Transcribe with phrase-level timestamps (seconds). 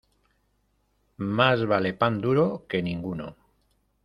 [1.37, 3.35] Más vale pan duro que ninguno.